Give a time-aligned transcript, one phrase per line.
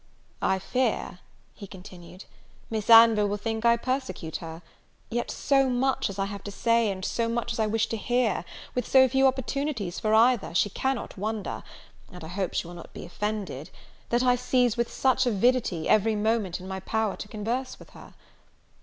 [0.41, 1.19] "I fear,"
[1.53, 2.25] he continued,
[2.71, 4.63] "Miss Anville will think I persecute her:
[5.11, 7.97] yet so much as I have to say, and so much as I wish to
[7.97, 8.43] hear,
[8.73, 11.61] with so few opportunities for either, she cannot wonder
[12.11, 13.69] and I hope she will not be offended
[14.09, 18.15] that I seize with such avidity every moment in my power to converse with her.